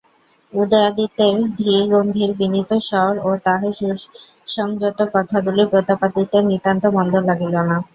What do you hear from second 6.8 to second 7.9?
মন্দ লাগিল না।